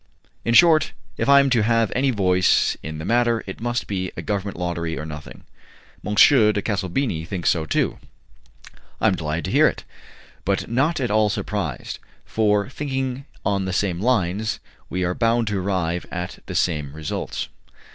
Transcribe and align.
In 0.43 0.55
short, 0.55 0.93
if 1.15 1.29
I 1.29 1.39
am 1.39 1.51
to 1.51 1.61
have 1.61 1.91
any 1.95 2.09
voice 2.09 2.75
in 2.81 2.97
the 2.97 3.05
matter, 3.05 3.43
it 3.45 3.61
must 3.61 3.85
be 3.85 4.11
a 4.17 4.23
Government 4.23 4.57
lottery 4.57 4.97
or 4.97 5.05
nothing." 5.05 5.43
"M. 6.03 6.15
de 6.15 6.59
Calsabigi 6.59 7.23
thinks 7.23 7.51
so, 7.51 7.67
too." 7.67 7.99
"I 8.99 9.05
am 9.05 9.13
delighted 9.13 9.43
to 9.45 9.51
hear 9.51 9.67
it, 9.67 9.83
but 10.43 10.67
not 10.67 10.99
at 10.99 11.11
all 11.11 11.29
surprised; 11.29 11.99
for, 12.25 12.67
thinking 12.67 13.25
on 13.45 13.65
the 13.65 13.73
same 13.73 13.99
lines, 14.01 14.59
we 14.89 15.03
are 15.03 15.13
bound 15.13 15.45
to 15.49 15.59
arrive 15.59 16.07
at 16.09 16.39
the 16.47 16.55
same 16.55 16.93
results." 16.93 17.49